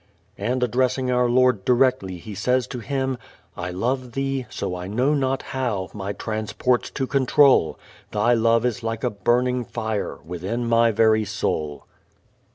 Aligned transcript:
And 0.39 0.63
addressing 0.63 1.11
our 1.11 1.29
Lord 1.29 1.63
directly 1.63 2.17
he 2.17 2.33
says 2.33 2.65
to 2.69 2.79
Him: 2.79 3.19
I 3.55 3.69
love 3.69 4.13
Thee 4.13 4.47
so, 4.49 4.75
I 4.75 4.87
know 4.87 5.13
not 5.13 5.43
how 5.53 5.89
My 5.93 6.11
transports 6.11 6.89
to 6.89 7.05
control; 7.05 7.77
Thy 8.09 8.33
love 8.33 8.65
is 8.65 8.81
like 8.81 9.03
a 9.03 9.11
burning 9.11 9.63
fire 9.63 10.17
Within 10.25 10.65
my 10.67 10.89
very 10.89 11.23
soul. 11.25 11.85